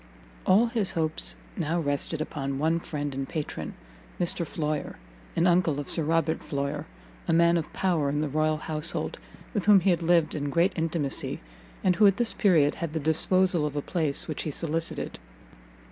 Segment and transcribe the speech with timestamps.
[0.47, 3.75] All his hopes now rested upon one friend and patron,
[4.19, 4.95] Mr Floyer,
[5.35, 6.87] an uncle of Sir Robert Floyer,
[7.27, 9.19] a man of power in the royal household,
[9.53, 11.39] with whom he had lived in great intimacy,
[11.83, 15.19] and who at this period had the disposal of a place which he solicited.